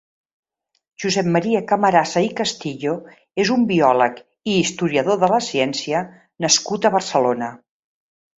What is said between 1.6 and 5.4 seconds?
Camarasa i Castillo és un biòleg i historiador de